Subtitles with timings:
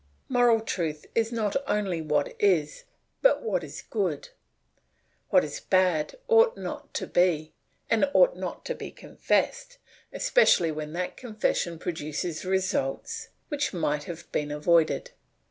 [0.29, 2.85] Moral truth is not only what is,
[3.21, 4.29] but what is good;
[5.29, 7.53] what is bad ought not to be,
[7.87, 9.77] and ought not to be confessed,
[10.11, 15.11] especially when that confession produces results which might have been avoided.